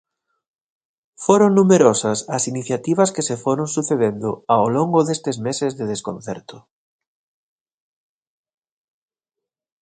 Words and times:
Foron 1.25 1.51
numerosas 1.59 2.19
as 2.37 2.43
iniciativas 2.51 3.09
que 3.15 3.23
se 3.29 3.35
foron 3.43 3.67
sucedendo 3.75 4.29
ao 4.55 4.65
longo 4.75 4.99
destes 5.07 5.37
meses 5.47 5.71
de 5.79 5.85
desconcerto. 5.93 6.57